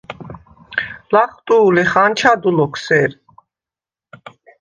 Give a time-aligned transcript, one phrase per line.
[1.13, 3.11] ლახტუ̄ლეხ: “ანჩადუ ლოქ სერ”.